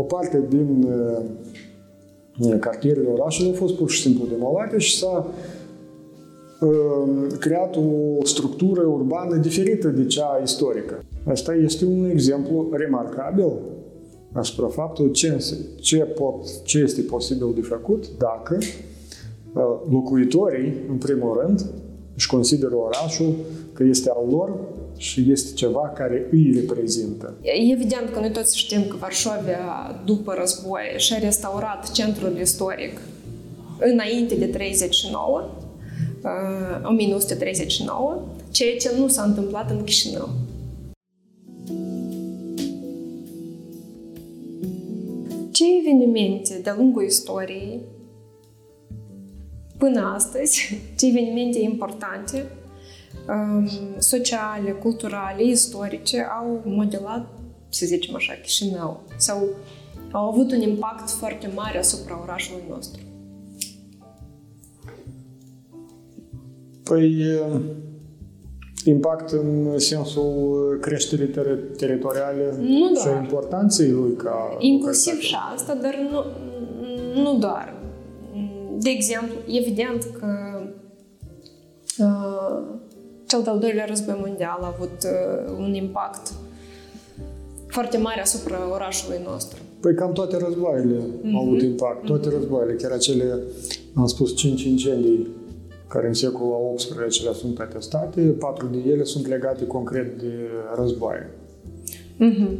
[0.00, 0.88] O parte din
[2.38, 5.26] uh, cartierele orașului au fost pur și simplu demolate și s-a
[6.60, 11.04] uh, creat o structură urbană diferită de cea istorică.
[11.24, 13.52] Asta este un exemplu remarcabil
[14.32, 15.44] asupra faptului ce,
[15.80, 21.66] ce, pot, ce este posibil de făcut dacă uh, locuitorii, în primul rând,
[22.16, 23.34] își consideră orașul
[23.72, 24.58] că este al lor
[24.96, 27.34] și este ceva care îi reprezintă.
[27.42, 33.00] Evident că noi toți știm că Varșovia, după război, și-a restaurat centrul istoric
[33.78, 35.50] înainte de 39,
[36.82, 40.28] 1939, ceea ce nu s-a întâmplat în Chișinău.
[45.50, 47.80] Ce evenimente de-a lungul istoriei
[49.78, 52.44] până astăzi, ce evenimente importante
[53.28, 53.68] Um,
[53.98, 57.28] sociale, culturale, istorice au modelat,
[57.68, 59.48] să zicem așa, Chișinău sau
[60.12, 63.00] au avut un impact foarte mare asupra orașului nostru.
[66.82, 67.24] Păi,
[68.84, 75.74] impact în sensul creșterii ter- teritoriale nu și a importanței lui ca Inclusiv și asta,
[75.74, 76.24] dar nu,
[77.22, 77.75] nu doar.
[78.78, 80.60] De exemplu, evident că
[81.98, 82.76] uh,
[83.26, 86.32] cel de-al doilea război mondial a avut uh, un impact
[87.66, 89.58] foarte mare asupra orașului nostru.
[89.80, 91.34] Păi cam toate războaiele mm-hmm.
[91.34, 92.04] au avut impact.
[92.04, 93.38] Toate războaiele, chiar acele,
[93.94, 95.28] am spus, cinci incendii
[95.88, 100.34] care în secolul al XVIII-lea sunt atestate, patru din ele sunt legate concret de
[100.74, 101.30] războaie.
[102.20, 102.56] Mm-hmm.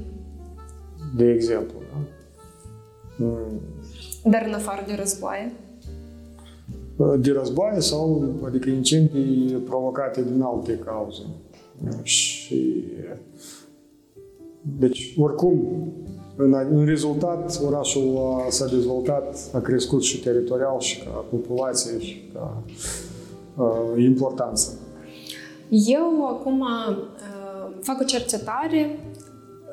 [1.16, 1.74] De exemplu.
[1.92, 1.98] Da?
[3.24, 3.60] Mm.
[4.24, 5.52] Dar în afară de războaie?
[7.18, 11.22] De războaie sau adică incendii provocate din alte cauze.
[12.02, 12.84] Și
[14.78, 15.88] deci, oricum,
[16.36, 22.30] în, în rezultat, orașul a, s-a dezvoltat, a crescut și teritorial, și ca populație, și
[22.32, 22.62] ca
[23.56, 24.78] uh, importanță.
[25.68, 26.96] Eu acum uh,
[27.80, 28.98] fac o cercetare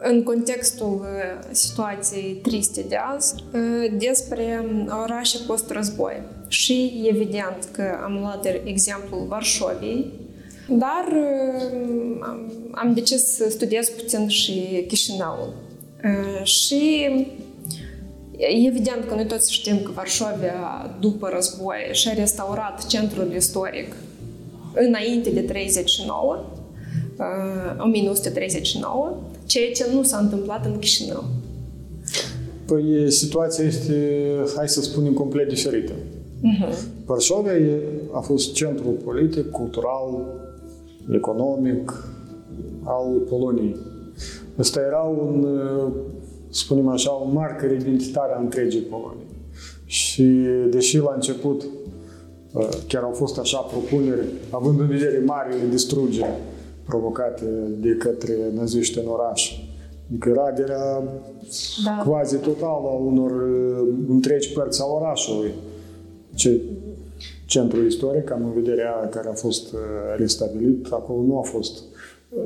[0.04, 4.66] în contextul uh, situației triste de azi uh, despre
[5.04, 6.22] orașe post-război.
[6.48, 10.12] Și evident că am luat exemplul Varșoviei,
[10.70, 12.38] dar uh,
[12.72, 15.54] am decis să studiez puțin și Chișinăul.
[16.44, 17.10] Și
[18.66, 23.96] evident că noi toți știm că Varșovia, după război, și-a restaurat centrul istoric
[24.74, 26.46] înainte de 39,
[27.78, 29.18] 1939,
[29.54, 31.24] ceea ce nu s-a întâmplat în Chișinău.
[32.66, 35.92] Păi situația este, hai să spunem, complet diferită.
[35.94, 36.74] Uh-huh.
[37.06, 37.52] Varșovia
[38.12, 40.26] a fost centrul politic, cultural,
[41.12, 42.08] economic
[42.84, 43.76] al Poloniei.
[44.60, 45.48] Ăsta era un,
[46.50, 49.28] spunem așa, un marker identitar a întregii Polonii.
[49.86, 50.24] Și
[50.70, 51.64] deși la început
[52.88, 56.34] chiar au fost așa propuneri, având în vedere marile distrugeri
[56.84, 57.46] provocate
[57.80, 59.52] de către naziști în oraș.
[60.10, 61.04] Adică raderea
[61.86, 62.04] da.
[62.06, 65.52] quasi totală a unor uh, întregi părți a orașului.
[66.34, 66.62] Ce,
[67.46, 69.80] centrul istoric, am în vedere care a fost uh,
[70.18, 71.84] restabilit, acolo nu a fost
[72.30, 72.44] uh,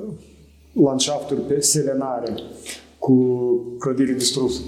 [0.85, 2.33] landșafturi pe selenare
[2.99, 3.15] cu
[3.79, 4.61] clădiri distruse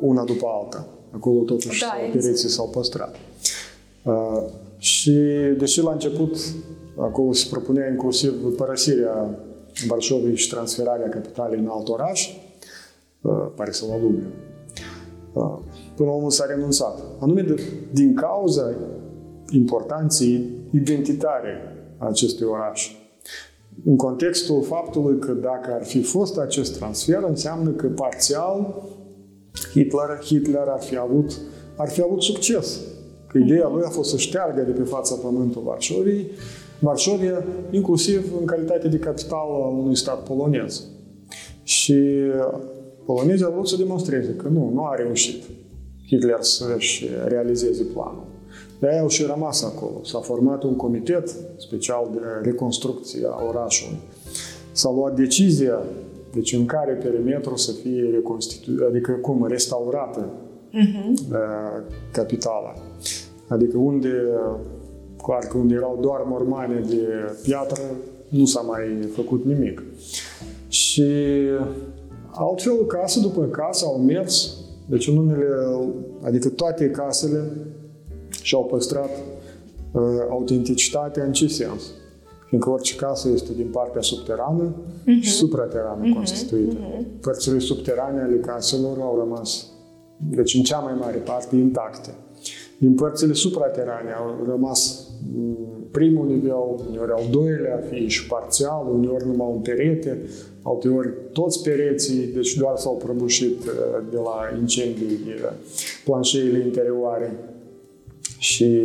[0.00, 0.86] una după alta.
[1.10, 3.16] Acolo totuși da, pereții s-au păstrat.
[4.84, 5.10] Uh, și
[5.58, 6.36] deși la început
[6.96, 9.38] Acolo se propunea inclusiv părăsirea
[9.86, 12.30] Varșovei și transferarea capitalei în alt oraș,
[13.20, 14.22] uh, pare să la lume.
[15.32, 15.58] Uh,
[15.96, 16.98] până la urmă s-a renunțat.
[17.20, 17.62] Anume de,
[17.92, 18.74] din cauza
[19.50, 22.96] importanței identitare a acestui oraș.
[23.84, 28.82] În contextul faptului că dacă ar fi fost acest transfer, înseamnă că parțial
[29.70, 31.40] Hitler, Hitler ar fi avut,
[31.76, 32.80] ar fi avut succes.
[33.34, 36.30] Că ideea lui a fost să șteargă de pe fața pământului Varșoviei
[36.78, 40.82] Varșovia, inclusiv în calitate de capitală a unui stat polonez.
[41.62, 42.00] Și
[43.04, 45.42] polonezii au vrut să demonstreze că nu, nu a reușit
[46.06, 48.24] Hitler să-și realizeze planul.
[48.80, 50.00] De aia au și rămas acolo.
[50.04, 53.98] S-a format un comitet special de reconstrucție a orașului.
[54.72, 55.82] S-a luat decizia
[56.32, 60.28] deci în care perimetru să fie reconstituit, adică cum, restaurată
[60.74, 61.32] uh-huh.
[62.12, 62.74] capitala.
[63.48, 64.12] Adică unde
[65.24, 67.06] Clar că unde erau doar mormane de
[67.42, 67.82] piatră,
[68.28, 69.82] nu s-a mai făcut nimic.
[70.68, 71.04] Și
[72.30, 74.56] altfel, casă după casă au mers,
[74.86, 75.46] deci în unele,
[76.22, 77.42] adică toate casele
[78.42, 79.10] și-au păstrat
[79.92, 81.82] uh, autenticitatea în ce sens?
[82.46, 85.20] fiindcă orice casă este din partea subterană uh-huh.
[85.20, 86.14] și supraterană uh-huh.
[86.14, 86.76] constituită.
[86.76, 87.20] Uh-huh.
[87.20, 89.66] Părțile subterane ale caselor au rămas,
[90.16, 92.10] deci în cea mai mare parte, intacte.
[92.78, 99.26] Din părțile supraterane au rămas mm, primul nivel, uneori al doilea, fie și parțial, uneori
[99.26, 100.18] numai un perete,
[100.62, 105.18] alteori toți pereții, deci doar s-au prăbușit uh, de la incendii
[106.04, 107.38] planșeile interioare.
[108.38, 108.80] Și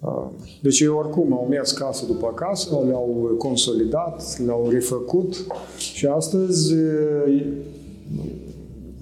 [0.00, 0.26] uh,
[0.62, 7.42] deci ei oricum au mers casă după casă, le-au consolidat, le-au refăcut și astăzi uh,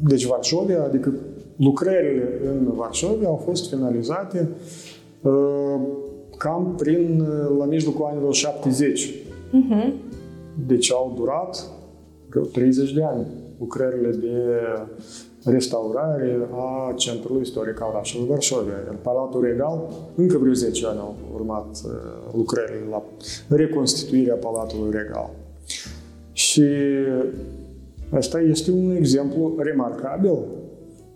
[0.05, 1.15] deci Varșovia, adică
[1.57, 4.49] lucrările în Varșovia au fost finalizate
[6.37, 7.27] cam prin
[7.59, 9.11] la mijlocul anilor 70.
[9.11, 9.51] Uh-huh.
[9.51, 9.93] Mhm.
[10.67, 11.67] Deci au durat
[12.29, 13.27] vreo 30 de ani
[13.59, 14.61] lucrările de
[15.45, 18.73] restaurare a centrului istoric al orașului Varșovia.
[18.87, 21.91] Iar Palatul Regal, încă vreo 10 ani au urmat uh,
[22.37, 23.03] lucrările la
[23.49, 25.31] reconstituirea Palatului Regal.
[26.33, 26.65] Și
[28.11, 30.39] asta este un exemplu remarcabil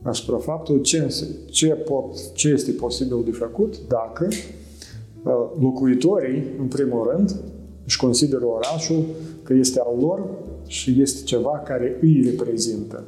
[0.02, 1.14] asupra faptului ce,
[1.50, 7.36] ce, pot, ce este posibil de făcut dacă uh, locuitorii, în primul rând,
[7.84, 9.04] își consideră orașul
[9.42, 10.28] că este al lor
[10.66, 13.04] și este ceva care îi reprezintă.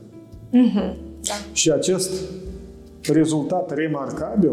[0.49, 0.96] Mm-hmm.
[1.20, 1.35] Da.
[1.52, 2.11] Și acest
[3.02, 4.52] rezultat remarcabil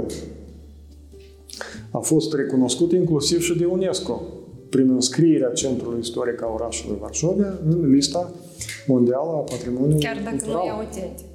[1.92, 4.22] a fost recunoscut inclusiv și de UNESCO
[4.70, 8.32] prin înscrierea Centrului Istoric a orașului Varșovia în lista
[8.88, 10.62] mondială a patrimoniului Chiar dacă cultural.
[10.62, 11.35] nu e autentic.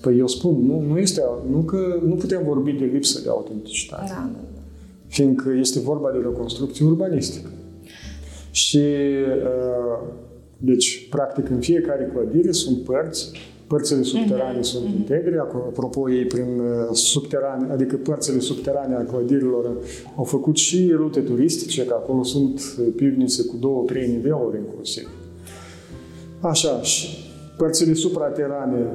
[0.00, 4.04] Păi eu spun, nu, nu, este, nu, că, nu putem vorbi de lipsă de autenticitate.
[4.08, 4.60] Da, da, da.
[5.06, 7.48] Fiindcă este vorba de reconstrucție urbanistică.
[8.50, 8.84] Și
[9.44, 10.08] uh,
[10.56, 13.30] deci, practic, în fiecare clădire sunt părți,
[13.66, 14.62] părțile subterane uh-huh.
[14.62, 14.96] sunt uh-huh.
[14.96, 19.76] integre, apropo ei prin uh, subterane, adică părțile subterane a clădirilor
[20.16, 22.60] au făcut și rute turistice, că acolo sunt
[22.96, 25.10] pivnițe cu două, trei niveluri inclusiv.
[26.40, 27.08] Așa, și
[27.56, 28.86] părțile supraterane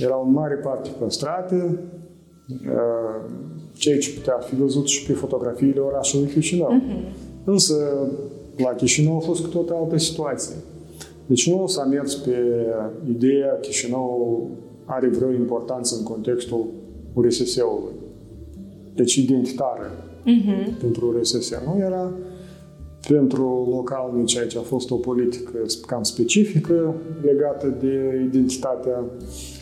[0.00, 1.78] erau în mare parte păstrate,
[3.72, 6.70] ceea ce putea fi văzut și pe fotografiile orașului Chișinău.
[6.70, 7.12] Uh-huh.
[7.44, 7.74] Însă,
[8.56, 10.54] la Chișinău a fost cu tot altă situație.
[11.26, 12.36] Deci nu s-a mers pe
[13.10, 14.48] ideea Chișinău
[14.84, 16.66] are vreo importanță în contextul
[17.14, 17.94] URSS-ului.
[18.94, 20.80] Deci identitară uh-huh.
[20.80, 21.52] pentru URSS.
[21.66, 22.12] Nu era
[23.08, 25.52] pentru localnici aici a fost o politică
[25.86, 29.59] cam specifică legată de identitatea uh,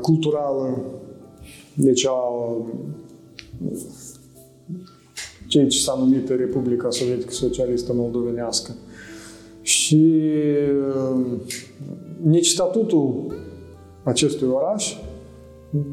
[0.00, 0.80] culturală.
[1.74, 2.18] Deci a
[5.46, 8.74] ceea ce s-a numit Republica Sovietică Socialistă Moldovenească.
[9.60, 10.12] Și
[11.12, 11.20] uh,
[12.22, 13.34] nici statutul
[14.02, 14.96] acestui oraș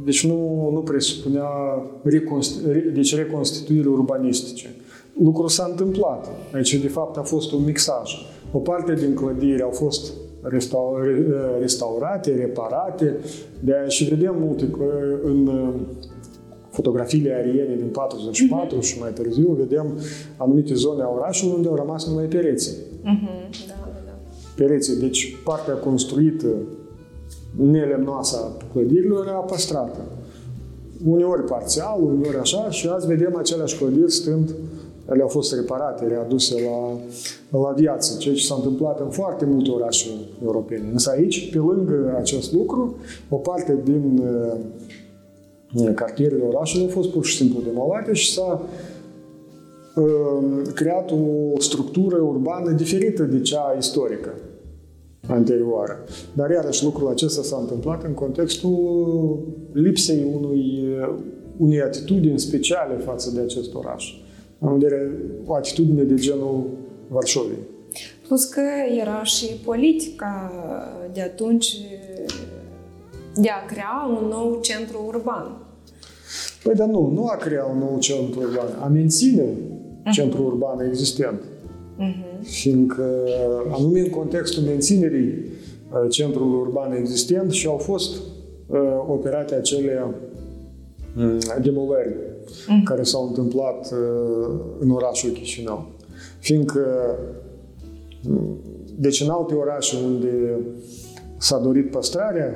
[0.04, 1.48] deci nu, nu presupunea
[2.04, 4.76] reconstitu- deci reconstituiri urbanistice.
[5.24, 6.28] Lucrul s-a întâmplat.
[6.54, 8.12] Aici, de fapt, a fost un mixaj.
[8.52, 10.14] O parte din clădiri au fost
[11.60, 13.16] restaurate, reparate,
[13.60, 14.70] de și vedem multe
[15.24, 15.50] în
[16.70, 18.82] fotografiile aeriene din 44 uh-huh.
[18.82, 19.98] și mai târziu, vedem
[20.38, 22.74] anumite zone a orașului unde au rămas numai pereții.
[22.74, 23.50] Uh-huh.
[23.68, 24.14] Da, da, da.
[24.56, 24.96] Pereții.
[24.96, 26.48] Deci partea construită
[27.56, 30.00] nelemnoasă a clădirilor era păstrată.
[31.06, 34.56] Uneori parțial, uneori așa și azi vedem aceleași clădiri stând
[35.14, 39.70] ele au fost reparate, readuse la, la viață, ceea ce s-a întâmplat în foarte multe
[39.70, 40.10] orașe
[40.44, 40.90] europene.
[40.92, 42.96] Însă aici, pe lângă acest lucru,
[43.30, 44.24] o parte din
[45.96, 48.62] cartierele orașului au fost pur și simplu demolate și s-a
[49.96, 54.34] uh, creat o structură urbană diferită de cea istorică
[55.28, 55.98] anterioară.
[56.34, 59.40] Dar iarăși lucrul acesta s-a întâmplat în contextul
[59.72, 60.86] lipsei unui,
[61.58, 64.14] unei atitudini speciale față de acest oraș.
[64.64, 65.12] În vedere
[65.46, 66.64] o atitudine de genul
[67.08, 67.58] Varșoviei.
[68.28, 68.62] Plus că
[69.00, 70.52] era și politica
[71.14, 71.78] de atunci
[73.36, 75.58] de a crea un nou centru urban.
[76.64, 80.12] Păi dar nu, nu a crea un nou centru urban, a menține uh-huh.
[80.12, 81.40] centrul urban existent.
[81.40, 82.42] Uh-huh.
[82.42, 83.28] Fiindcă,
[83.72, 88.16] anume în contextul menținerii uh, centrului urban existent și au fost
[88.68, 90.14] uh, operate acele uh,
[91.62, 92.84] demolări uh-huh.
[92.84, 95.90] care s-au întâmplat uh, în orașul Chișinău.
[96.40, 97.16] Fiindcă,
[98.96, 100.60] deci în alte orașe unde
[101.38, 102.54] s-a dorit păstrarea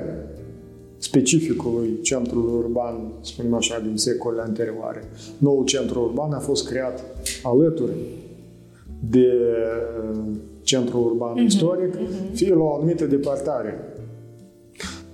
[0.98, 5.02] specificului centrului urban, spunem așa, din secolele anterioare.
[5.38, 7.04] Noul centru urban a fost creat
[7.42, 7.92] alături
[9.10, 9.32] de
[10.10, 10.18] uh,
[10.62, 12.34] centrul urban uh-huh, istoric, uh-huh.
[12.34, 13.78] fie la o anumită departare.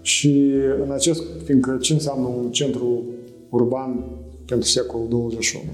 [0.00, 0.52] Și
[0.84, 3.04] în acest, fiindcă ce înseamnă un centru
[3.52, 4.04] urban
[4.46, 5.64] pentru secolul 21?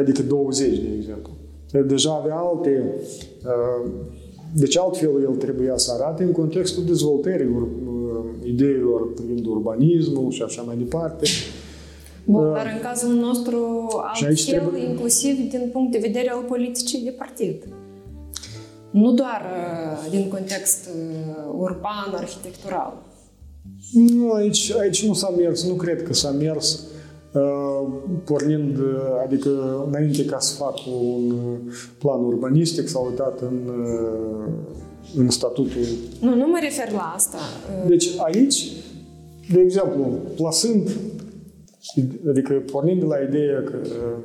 [0.00, 1.32] Adică 20, de exemplu.
[1.72, 2.94] El deja avea alte...
[3.44, 3.90] Uh,
[4.54, 7.68] deci altfel el trebuia să arate în contextul dezvoltării uh,
[8.44, 11.26] ideilor privind urbanismul și așa mai departe.
[12.24, 14.82] Bun, uh, dar în cazul nostru altfel, trebuie...
[14.82, 17.66] inclusiv din punct de vedere al politicii de partid.
[18.90, 23.02] Nu doar uh, din context uh, urban, arhitectural.
[23.90, 26.80] Nu, aici, aici nu s-a mers, nu cred că s-a mers
[28.24, 28.78] pornind,
[29.24, 31.34] adică înainte ca să fac un
[31.98, 33.70] plan urbanistic, s-a uitat în,
[35.16, 35.80] în statutul...
[36.20, 37.38] Nu, nu mă refer la asta.
[37.86, 38.72] Deci aici,
[39.52, 40.90] de exemplu, plasând
[42.28, 44.18] Adică pornind de la ideea că uh,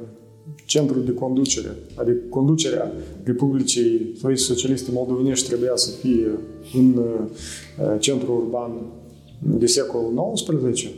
[0.66, 2.92] centrul de conducere, adică conducerea
[3.24, 6.28] Republicii Socialiste Moldovenești trebuia să fie
[6.74, 8.72] în uh, centrul urban
[9.39, 10.89] de secolul XIX,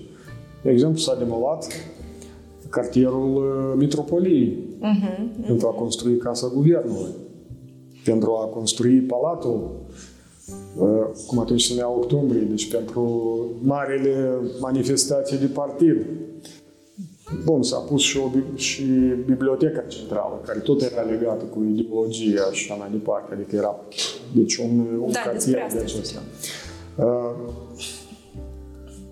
[0.64, 1.68] de exemplu, s-a demolat
[2.70, 5.46] cartierul uh, Mitropoliei uh-huh, uh-huh.
[5.46, 7.12] pentru a construi Casa Guvernului,
[8.04, 9.72] pentru a construi Palatul,
[11.28, 16.06] cum atunci se numea Octombrie, deci pentru marile manifestații de partid.
[17.46, 18.84] Bun, s-a pus și, o, și
[19.26, 23.76] biblioteca centrală, care tot era legată cu ideologia și așa mai departe, adică era
[24.34, 26.22] deci un, un da, cartier de acesta.
[26.96, 27.06] Uh,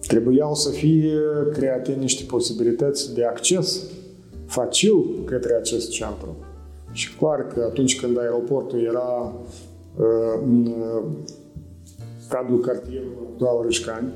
[0.08, 1.14] trebuiau să fie
[1.54, 3.84] create niște posibilități de acces
[4.46, 6.36] facil către acest centru.
[6.92, 9.34] Și clar că atunci când aeroportul era
[9.98, 10.06] uh,
[10.44, 11.04] în uh,
[12.30, 14.14] cadrul cartierului actual Râșcani,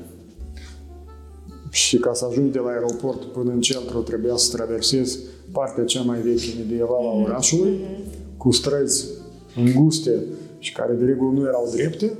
[1.72, 5.18] și ca să ajungi de la aeroport până în centru trebuia să traversezi
[5.52, 7.80] partea cea mai veche medievală a orașului,
[8.36, 9.06] cu străzi
[9.56, 10.24] înguste
[10.58, 12.12] și care de regulă nu erau drepte.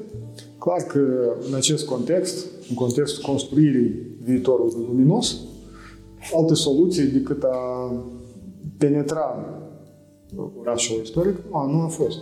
[0.59, 1.01] Clar că
[1.49, 5.37] în acest context, în contextul construirii viitorului luminos,
[6.35, 7.93] alte soluții decât a
[8.79, 9.45] penetra
[10.61, 12.19] orașul istoric, a, nu a fost.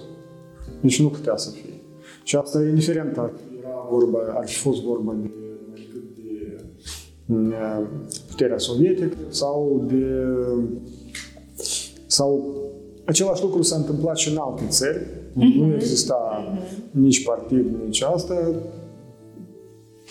[0.80, 1.75] Nici nu putea să fie.
[2.25, 5.30] Și asta indiferent ar, era vorba, ar fi fost vorba de
[8.28, 10.04] puterea sovietică sau de
[12.06, 12.61] sau
[13.04, 14.99] același lucru s-a întâmplat și în alte țări.
[14.99, 15.56] Uh-huh.
[15.56, 16.90] Nu exista uh-huh.
[16.90, 18.54] nici partid, nici asta.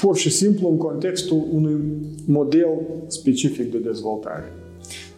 [0.02, 1.82] Pur și simplu în contextul unui
[2.26, 2.70] model
[3.08, 4.54] specific de dezvoltare.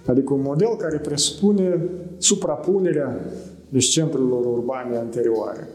[0.05, 3.19] Adică un model care presupune suprapunerea
[3.69, 5.67] deci centrelor urbane anterioare.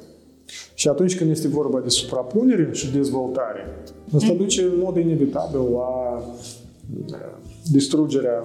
[0.75, 3.61] Și atunci când este vorba de suprapunere și dezvoltare,
[4.15, 4.37] asta mhm.
[4.37, 6.23] duce în mod inevitabil la
[7.71, 8.43] distrugerea,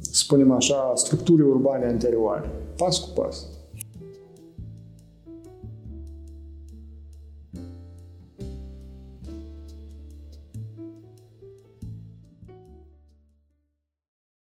[0.00, 3.46] spunem așa, structurii urbane anterioare, pas cu pas.